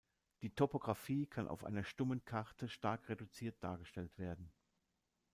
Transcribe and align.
Die 0.41 0.49
Topografie 0.49 1.27
kann 1.27 1.47
auf 1.47 1.63
einer 1.63 1.83
stummen 1.83 2.25
Karte 2.25 2.67
stark 2.69 3.07
reduziert 3.07 3.63
dargestellt 3.63 4.11
sein. 4.15 4.49